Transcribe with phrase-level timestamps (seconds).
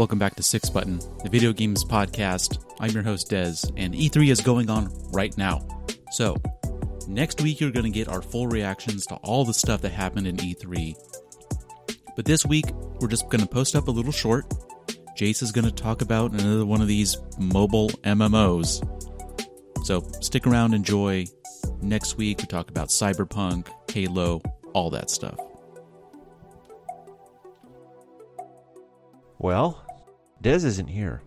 [0.00, 2.64] Welcome back to Six Button, the video games podcast.
[2.80, 5.60] I'm your host, Dez, and E3 is going on right now.
[6.12, 6.38] So,
[7.06, 10.26] next week you're going to get our full reactions to all the stuff that happened
[10.26, 10.94] in E3.
[12.16, 12.64] But this week,
[12.98, 14.46] we're just going to post up a little short.
[15.18, 18.80] Jace is going to talk about another one of these mobile MMOs.
[19.84, 21.26] So, stick around, enjoy.
[21.82, 24.40] Next week, we talk about Cyberpunk, Halo,
[24.72, 25.38] all that stuff.
[29.38, 29.86] Well,
[30.42, 31.20] Dez isn't here,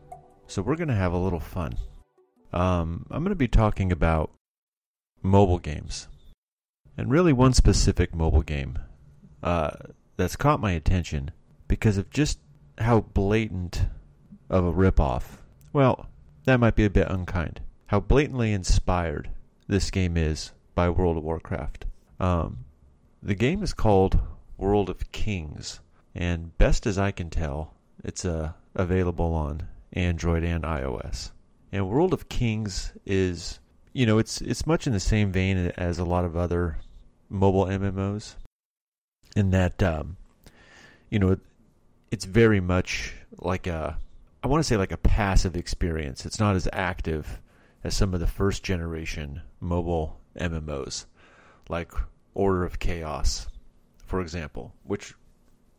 [0.47, 1.77] so we're going to have a little fun.
[2.51, 4.31] Um, I'm going to be talking about
[5.21, 6.07] mobile games,
[6.97, 8.79] and really one specific mobile game
[9.43, 9.71] uh,
[10.17, 11.29] that's caught my attention
[11.67, 12.39] because of just
[12.79, 13.85] how blatant
[14.49, 15.37] of a ripoff.
[15.73, 16.07] Well,
[16.45, 17.61] that might be a bit unkind.
[17.87, 19.29] How blatantly inspired
[19.67, 21.85] this game is by World of Warcraft.
[22.19, 22.65] Um,
[23.21, 24.19] the game is called
[24.57, 25.81] World of Kings,
[26.15, 31.31] and best as I can tell, it's uh, available on Android and iOS.
[31.71, 33.59] And World of Kings is,
[33.93, 36.77] you know, it's it's much in the same vein as a lot of other
[37.29, 38.35] mobile MMOs,
[39.35, 40.17] in that, um,
[41.09, 41.37] you know,
[42.11, 43.97] it's very much like a,
[44.43, 46.25] I want to say like a passive experience.
[46.25, 47.39] It's not as active
[47.83, 51.05] as some of the first generation mobile MMOs,
[51.69, 51.91] like
[52.35, 53.47] Order of Chaos,
[54.05, 55.15] for example, which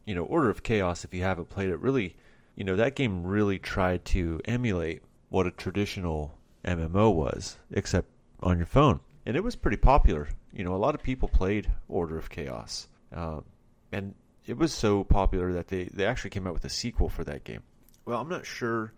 [0.05, 2.17] you know, Order of Chaos, if you haven't played it, really,
[2.57, 8.09] you know, that game really tried to emulate what a traditional MMO was, except
[8.41, 9.01] on your phone.
[9.27, 10.29] And it was pretty popular.
[10.53, 12.89] You know, a lot of people played Order of Chaos.
[13.13, 13.45] Um,
[13.91, 14.15] and
[14.47, 17.45] it was so popular that they, they actually came out with a sequel for that
[17.45, 17.63] game.
[18.05, 18.93] Well, I'm not sure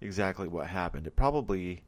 [0.00, 1.06] exactly what happened.
[1.06, 1.82] It probably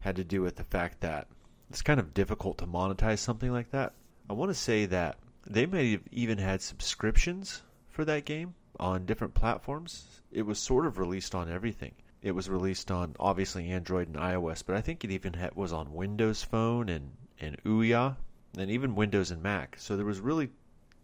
[0.00, 1.28] had to do with the fact that
[1.68, 3.92] it's kind of difficult to monetize something like that.
[4.28, 9.04] I want to say that they may have even had subscriptions for that game on
[9.04, 10.22] different platforms.
[10.32, 11.92] It was sort of released on everything.
[12.22, 15.72] It was released on obviously Android and iOS, but I think it even had, was
[15.72, 18.16] on Windows Phone and and Ouya,
[18.58, 19.76] and even Windows and Mac.
[19.78, 20.50] So there was really,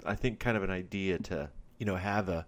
[0.04, 2.46] I think, kind of an idea to you know have a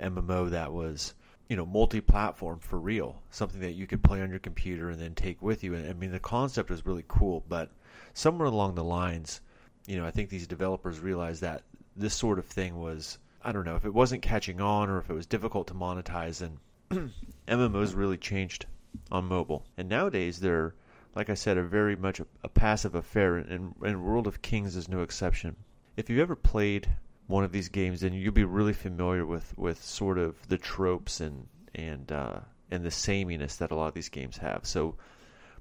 [0.00, 1.14] MMO that was
[1.48, 5.14] you know multi-platform for real, something that you could play on your computer and then
[5.14, 5.74] take with you.
[5.74, 7.70] And I mean, the concept was really cool, but
[8.14, 9.40] somewhere along the lines,
[9.86, 11.62] you know, I think these developers realized that
[11.96, 15.10] this sort of thing was I don't know if it wasn't catching on or if
[15.10, 16.42] it was difficult to monetize.
[16.42, 17.12] And
[17.48, 18.66] MMOs really changed
[19.10, 20.74] on mobile, and nowadays they're
[21.14, 24.76] like I said, are very much a, a passive affair, and, and World of Kings
[24.76, 25.56] is no exception.
[25.96, 26.88] If you've ever played
[27.26, 31.20] one of these games, then you'll be really familiar with, with sort of the tropes
[31.20, 32.40] and and uh,
[32.70, 34.66] and the sameness that a lot of these games have.
[34.66, 34.96] So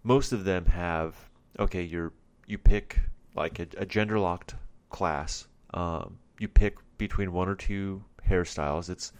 [0.04, 1.16] most of them have
[1.58, 2.14] okay, you're
[2.48, 3.00] you pick
[3.36, 4.56] like a, a gender locked
[4.90, 5.48] class.
[5.74, 8.92] Um, you pick between one or two hairstyles.
[8.92, 9.12] It's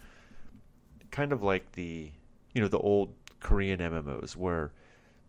[1.10, 2.12] kind of like the
[2.54, 4.70] you know the old Korean MMOs where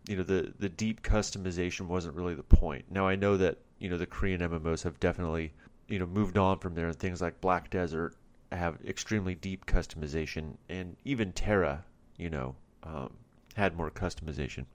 [0.06, 2.84] you know the the deep customization wasn't really the point.
[2.88, 5.52] Now I know that you know the Korean MMOs have definitely
[5.88, 8.14] you know moved on from there, and things like Black Desert
[8.52, 11.84] have extremely deep customization, and even TERA,
[12.18, 13.12] you know, um,
[13.54, 14.66] had more customization.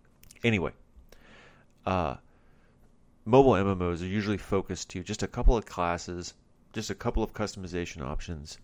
[0.43, 0.71] Anyway,
[1.85, 2.15] uh,
[3.23, 6.33] mobile MMOs are usually focused to just a couple of classes
[6.73, 8.57] just a couple of customization options,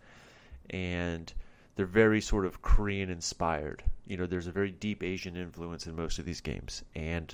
[0.70, 1.34] and
[1.76, 3.84] they're very sort of Korean inspired.
[4.06, 7.34] You know, there's a very deep Asian influence in most of these games, and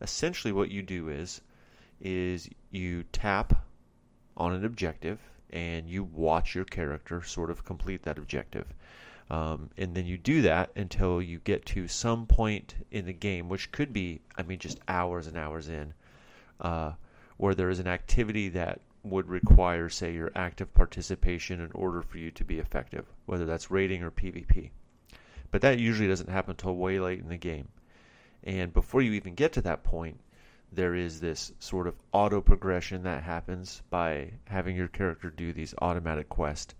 [0.00, 1.40] essentially what you do is
[2.00, 3.66] is you tap
[4.36, 5.18] on an objective
[5.50, 8.66] and you watch your character sort of complete that objective.
[9.30, 13.48] Um, and then you do that until you get to some point in the game,
[13.48, 15.94] which could be, I mean, just hours and hours in,
[16.60, 16.92] uh,
[17.36, 22.18] where there is an activity that would require, say, your active participation in order for
[22.18, 24.70] you to be effective, whether that's raiding or PvP.
[25.50, 27.68] But that usually doesn't happen until way late in the game.
[28.44, 30.20] And before you even get to that point,
[30.72, 35.74] there is this sort of auto progression that happens by having your character do these
[35.78, 36.74] automatic quests.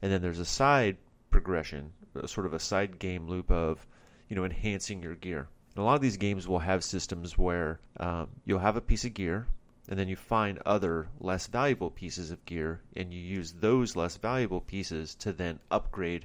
[0.00, 0.96] And then there's a side
[1.30, 1.92] progression,
[2.26, 3.86] sort of a side game loop of,
[4.28, 5.48] you know, enhancing your gear.
[5.74, 9.04] And a lot of these games will have systems where um, you'll have a piece
[9.04, 9.46] of gear
[9.88, 14.16] and then you find other less valuable pieces of gear and you use those less
[14.16, 16.24] valuable pieces to then upgrade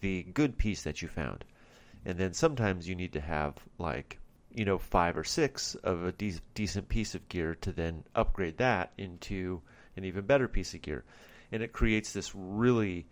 [0.00, 1.44] the good piece that you found.
[2.04, 4.18] And then sometimes you need to have like
[4.52, 8.58] you know five or six of a de- decent piece of gear to then upgrade
[8.58, 9.60] that into
[9.96, 11.04] an even better piece of gear.
[11.52, 13.06] And it creates this really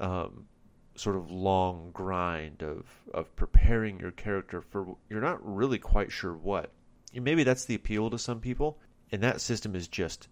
[0.00, 0.46] um,
[0.94, 6.34] sort of long grind of of preparing your character for you're not really quite sure
[6.34, 6.72] what.
[7.14, 8.78] And maybe that's the appeal to some people
[9.12, 10.28] and that system is just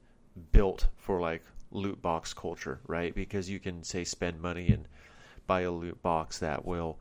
[0.53, 3.15] built for like loot box culture, right?
[3.15, 4.87] Because you can say spend money and
[5.47, 6.99] buy a loot box that will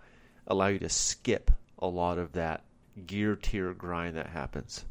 [0.48, 2.64] allow you to skip a lot of that
[3.06, 4.86] gear tier grind that happens.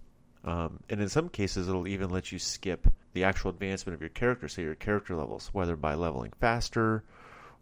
[0.45, 4.11] Um, and in some cases, it'll even let you skip the actual advancement of your
[4.11, 7.03] character, say your character levels, whether by leveling faster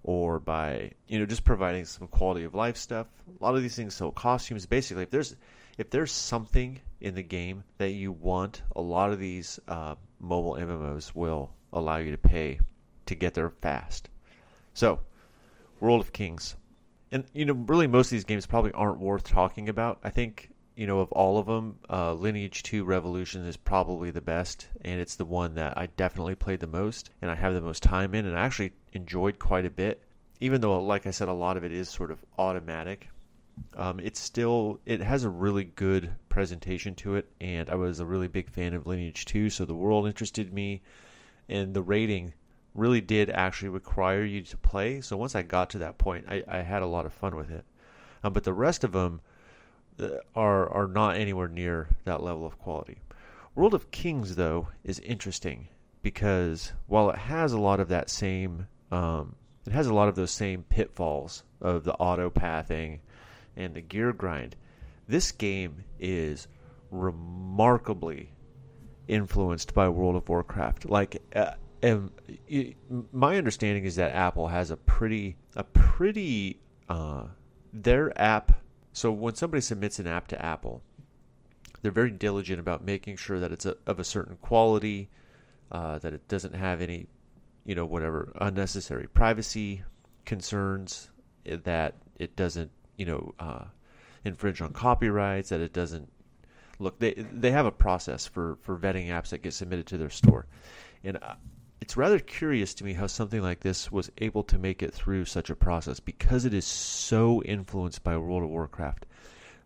[0.03, 3.07] or by you know just providing some quality of life stuff.
[3.41, 4.67] A lot of these things, so costumes.
[4.67, 5.37] Basically, if there's
[5.79, 10.55] if there's something in the game that you want, a lot of these uh, mobile
[10.55, 12.61] MMOs will allow you to pay
[13.07, 14.09] to get there fast.
[14.73, 15.01] So,
[15.81, 16.57] World of Kings,
[17.11, 19.99] and you know, really most of these games probably aren't worth talking about.
[20.05, 24.23] I think you know, of all of them, uh, Lineage 2 Revolution is probably the
[24.23, 27.61] best, and it's the one that I definitely played the most, and I have the
[27.61, 30.03] most time in, and I actually enjoyed quite a bit.
[30.41, 33.09] Even though, like I said, a lot of it is sort of automatic,
[33.77, 38.07] um, it's still it has a really good presentation to it, and I was a
[38.07, 40.81] really big fan of Lineage 2, so the world interested me,
[41.47, 42.33] and the raiding
[42.75, 45.03] really did actually require you to play.
[45.03, 47.51] So once I got to that point, I, I had a lot of fun with
[47.51, 47.67] it.
[48.25, 49.21] Um, but the rest of them
[50.35, 53.03] are are not anywhere near that level of quality.
[53.55, 55.69] World of Kings though is interesting
[56.01, 59.35] because while it has a lot of that same um,
[59.67, 63.01] it has a lot of those same pitfalls of the auto pathing
[63.55, 64.57] and the gear grind.
[65.13, 66.49] This game is
[66.91, 68.31] remarkably
[69.09, 70.87] influenced by World of Warcraft.
[70.87, 72.11] Like, uh, and
[73.13, 77.25] my understanding is that Apple has a pretty a pretty uh,
[77.75, 78.63] their app
[78.95, 80.83] so when somebody submits an app to Apple,
[81.83, 85.11] they're very diligent about making sure that it's a, of a certain quality,
[85.71, 87.07] uh, that it doesn't have any,
[87.67, 89.83] you know, whatever unnecessary privacy
[90.25, 91.11] concerns,
[91.45, 93.65] eh, that it doesn't, you know, uh,
[94.25, 96.11] infringe on copyrights, that it doesn't
[96.79, 96.99] look.
[96.99, 100.47] They they have a process for for vetting apps that get submitted to their store,
[101.05, 101.35] and uh,
[101.81, 105.25] it's rather curious to me how something like this was able to make it through
[105.25, 109.07] such a process because it is so influenced by World of Warcraft.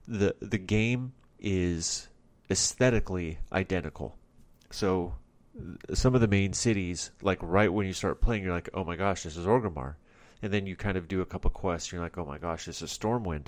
[0.08, 2.08] The the game is
[2.50, 4.16] aesthetically identical.
[4.70, 5.14] So
[5.94, 8.96] some of the main cities, like right when you start playing, you're like, oh my
[8.96, 9.94] gosh, this is Orgrimmar.
[10.42, 12.82] And then you kind of do a couple quests, you're like, oh my gosh, this
[12.82, 13.46] is Stormwind.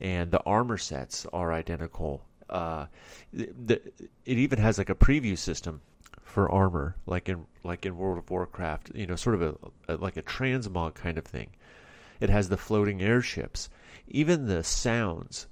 [0.00, 2.24] And the armor sets are identical.
[2.50, 2.86] Uh,
[3.32, 3.80] the,
[4.24, 5.80] it even has like a preview system
[6.22, 8.90] for armor, like in like in World of Warcraft.
[8.94, 11.50] You know, sort of a, a like a transmog kind of thing.
[12.20, 13.68] It has the floating airships.
[14.08, 15.46] Even the sounds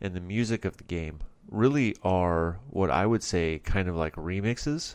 [0.00, 1.20] and the music of the game
[1.50, 4.94] really are what I would say kind of like remixes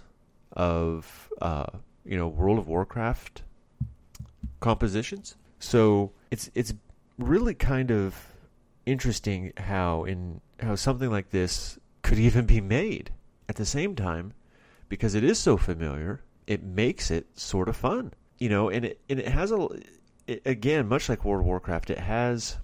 [0.54, 1.66] of uh,
[2.06, 3.44] you know World of Warcraft
[4.60, 5.36] compositions.
[5.60, 6.74] So it's it's
[7.18, 8.33] really kind of
[8.86, 13.12] interesting how in how something like this could even be made.
[13.50, 14.34] At the same time,
[14.88, 18.14] because it is so familiar, it makes it sort of fun.
[18.40, 19.68] You know, and it and it has a
[20.28, 22.58] it, again, much like World of Warcraft, it has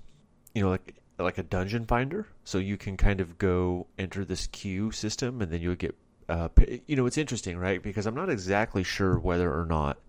[0.53, 4.47] you know like like a dungeon finder, so you can kind of go enter this
[4.47, 5.95] queue system, and then you'll get
[6.29, 6.49] uh,
[6.87, 7.81] you know it's interesting, right?
[7.81, 9.99] Because I'm not exactly sure whether or not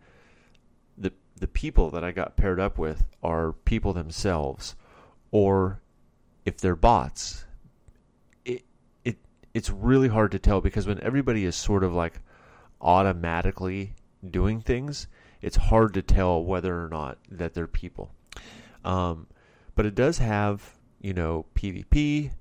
[0.96, 4.76] the the people that I got paired up with are people themselves,
[5.30, 5.80] or
[6.44, 7.44] if they're bots
[8.44, 8.64] It
[9.04, 9.18] it
[9.54, 12.20] it's really hard to tell because when everybody is sort of like
[12.80, 13.94] automatically
[14.28, 15.06] doing things,
[15.42, 18.12] it's hard to tell whether or not that they're people.
[18.84, 19.26] Um,
[19.74, 22.32] but it does have, you know, PvP,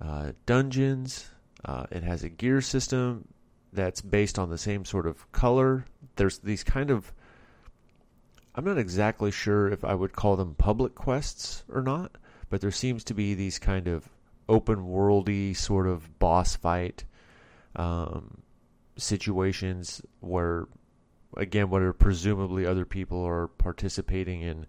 [0.00, 1.28] uh, dungeons.
[1.64, 3.26] Uh, it has a gear system
[3.72, 5.86] that's based on the same sort of color.
[6.16, 7.12] There's these kind of.
[8.54, 12.16] I'm not exactly sure if I would call them public quests or not,
[12.50, 14.08] but there seems to be these kind of
[14.48, 17.04] open worldy sort of boss fight
[17.76, 18.42] um,
[18.96, 20.66] situations where
[21.36, 24.66] again what are presumably other people are participating in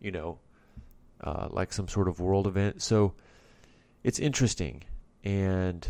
[0.00, 0.38] you know
[1.22, 2.82] uh, like some sort of world event.
[2.82, 3.14] So
[4.02, 4.82] it's interesting.
[5.24, 5.88] And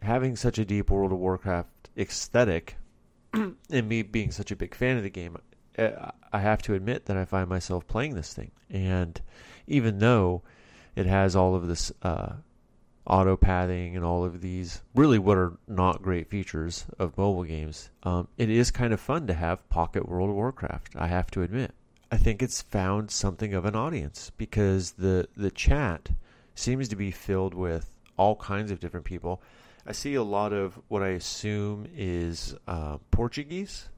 [0.00, 2.76] having such a deep world of warcraft aesthetic
[3.32, 5.36] and me being such a big fan of the game
[5.78, 8.50] uh, i have to admit that i find myself playing this thing.
[8.70, 9.20] And
[9.66, 10.42] even though
[10.96, 12.34] it has all of this uh,
[13.06, 17.90] auto pathing and all of these really what are not great features of mobile games.
[18.02, 20.94] Um, it is kind of fun to have Pocket World of Warcraft.
[20.96, 21.72] I have to admit.
[22.10, 26.10] I think it's found something of an audience because the the chat
[26.54, 29.42] seems to be filled with all kinds of different people.
[29.86, 33.88] I see a lot of what I assume is uh, Portuguese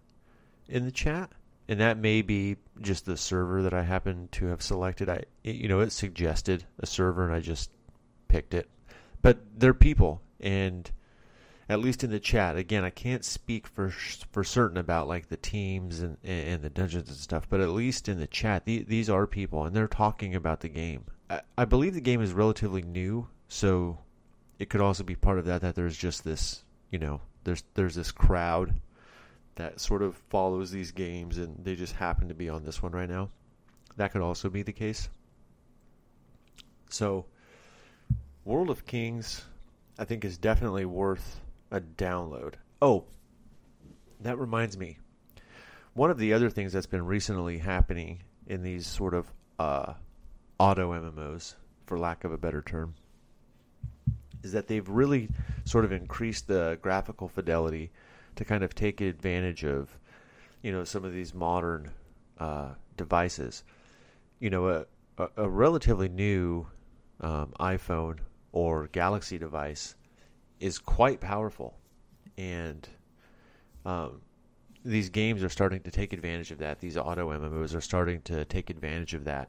[0.69, 1.31] in the chat
[1.69, 5.09] and that may be just the server that I happen to have selected.
[5.09, 7.71] I, you know, it suggested a server, and I just
[8.29, 8.69] picked it.
[9.23, 10.91] But they're people, and
[11.69, 13.91] at least in the chat, again, I can't speak for
[14.31, 17.49] for certain about like the teams and and the dungeons and stuff.
[17.49, 20.69] But at least in the chat, the, these are people, and they're talking about the
[20.69, 21.05] game.
[21.29, 23.99] I, I believe the game is relatively new, so
[24.61, 27.97] it could also be part of that that there's just this, you know, there's there's
[27.97, 28.81] this crowd
[29.57, 32.93] that sort of follows these games and they just happen to be on this one
[32.93, 33.31] right now.
[33.97, 35.09] That could also be the case.
[36.91, 37.27] So,
[38.45, 39.45] World of Kings,
[39.99, 42.55] I think, is definitely worth a download.
[42.81, 43.05] Oh,
[44.21, 44.99] that reminds me.
[45.95, 49.27] One of the other things that's been recently happening in these sort of
[49.59, 49.95] uh,
[50.59, 51.55] auto MMOs,
[51.87, 52.95] for lack of a better term,
[54.43, 55.29] is that they've really
[55.65, 57.91] sort of increased the graphical fidelity
[58.37, 59.99] to kind of take advantage of,
[60.63, 61.91] you know, some of these modern
[62.39, 63.65] uh, devices.
[64.39, 64.69] You know,
[65.19, 66.67] a, a, relatively new
[67.21, 68.19] um, iPhone
[68.53, 69.95] or Galaxy device
[70.61, 71.75] is quite powerful,
[72.37, 72.87] and
[73.85, 74.21] um,
[74.85, 76.81] these games are starting to take advantage of that.
[76.81, 79.49] These auto MMOs are starting to take advantage of that,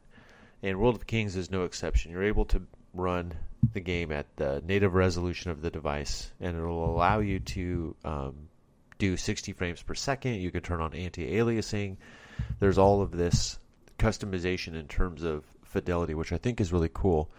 [0.63, 2.11] and World of Kings is no exception.
[2.11, 2.61] You're able to
[2.93, 3.33] run
[3.73, 8.35] the game at the native resolution of the device, and it'll allow you to um,
[8.97, 10.35] do 60 frames per second.
[10.35, 11.97] You can turn on anti-aliasing.
[12.59, 13.59] There's all of this
[13.99, 17.29] customization in terms of fidelity, which I think is really cool.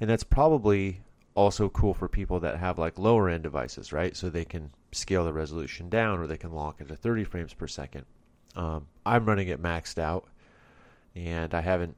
[0.00, 1.02] And that's probably
[1.34, 4.16] also cool for people that have like lower end devices, right?
[4.16, 7.54] So they can scale the resolution down or they can lock it to 30 frames
[7.54, 8.04] per second.
[8.56, 10.26] Um, I'm running it maxed out,
[11.14, 11.96] and I haven't.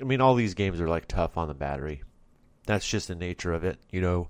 [0.00, 2.02] I mean, all these games are like tough on the battery.
[2.66, 3.78] That's just the nature of it.
[3.90, 4.28] You know,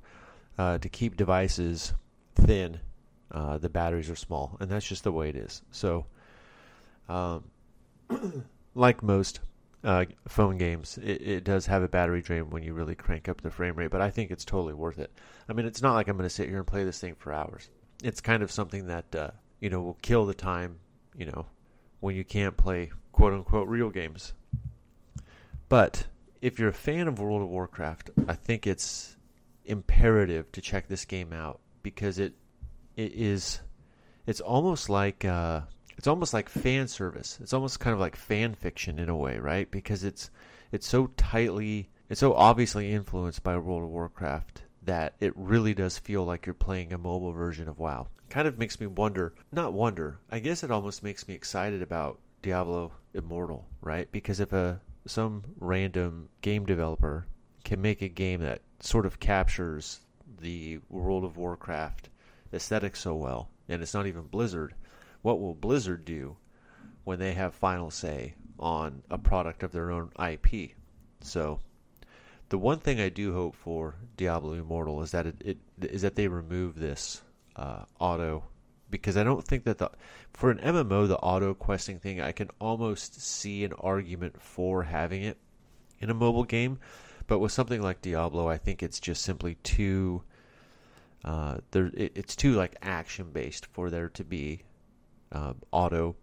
[0.58, 1.94] uh, to keep devices
[2.34, 2.80] thin,
[3.30, 5.62] uh, the batteries are small, and that's just the way it is.
[5.70, 6.06] So,
[7.08, 7.44] um,
[8.74, 9.40] like most
[9.84, 13.40] uh, phone games, it, it does have a battery drain when you really crank up
[13.40, 15.10] the frame rate, but I think it's totally worth it.
[15.48, 17.32] I mean, it's not like I'm going to sit here and play this thing for
[17.32, 17.70] hours.
[18.02, 20.78] It's kind of something that uh, you know will kill the time,
[21.16, 21.46] you know,
[22.00, 24.32] when you can't play quote unquote real games.
[25.68, 26.06] But
[26.42, 29.16] if you're a fan of World of Warcraft, I think it's
[29.64, 32.34] imperative to check this game out because it
[32.96, 33.60] it is
[34.26, 35.62] it's almost like uh,
[35.96, 37.38] it's almost like fan service.
[37.42, 39.70] It's almost kind of like fan fiction in a way, right?
[39.70, 40.30] Because it's
[40.72, 45.98] it's so tightly, it's so obviously influenced by World of Warcraft that it really does
[45.98, 48.08] feel like you're playing a mobile version of WoW.
[48.28, 50.18] Kind of makes me wonder, not wonder.
[50.30, 54.10] I guess it almost makes me excited about Diablo Immortal, right?
[54.12, 57.26] Because if a some random game developer
[57.64, 60.00] can make a game that sort of captures
[60.40, 62.08] the World of Warcraft
[62.52, 64.74] aesthetic so well, and it's not even Blizzard,
[65.22, 66.36] what will Blizzard do
[67.04, 70.72] when they have final say on a product of their own IP?
[71.20, 71.60] So,
[72.48, 76.16] the one thing I do hope for Diablo Immortal is that it, it is that
[76.16, 77.22] they remove this
[77.56, 78.44] uh, auto
[78.90, 79.90] because I don't think that the
[80.32, 85.22] for an MMO the auto questing thing I can almost see an argument for having
[85.22, 85.38] it
[86.00, 86.78] in a mobile game,
[87.26, 90.22] but with something like Diablo, I think it's just simply too
[91.24, 94.62] uh, there it, it's too like action based for there to be
[95.32, 96.16] um, auto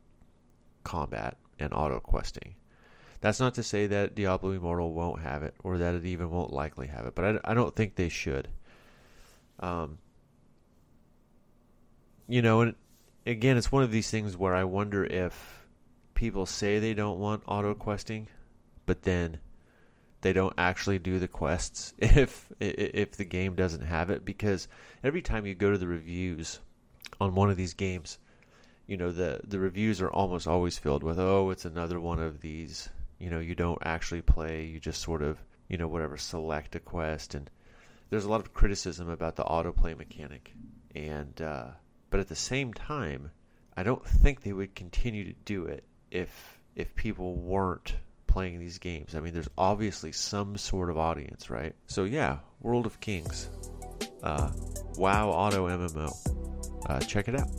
[0.83, 2.55] combat and auto questing.
[3.21, 6.53] That's not to say that Diablo Immortal won't have it, or that it even won't
[6.53, 8.47] likely have it, but I, I don't think they should.
[9.59, 9.97] Um,
[12.27, 12.75] you know, and
[13.25, 15.65] again, it's one of these things where I wonder if
[16.13, 18.27] people say they don't want auto questing,
[18.85, 19.39] but then
[20.21, 24.67] they don't actually do the quests if if the game doesn't have it because
[25.03, 26.59] every time you go to the reviews
[27.19, 28.17] on one of these games
[28.87, 32.41] you know the the reviews are almost always filled with oh it's another one of
[32.41, 36.75] these you know you don't actually play you just sort of you know whatever select
[36.75, 37.49] a quest and
[38.09, 40.53] there's a lot of criticism about the autoplay mechanic
[40.95, 41.67] and uh,
[42.09, 43.31] but at the same time
[43.75, 47.95] I don't think they would continue to do it if if people weren't
[48.37, 49.15] playing these games.
[49.15, 51.73] I mean, there's obviously some sort of audience, right?
[51.87, 53.49] So yeah, World of Kings,
[54.21, 54.51] uh,
[54.95, 56.13] WoW Auto MMO.
[56.87, 57.49] Uh, check it out.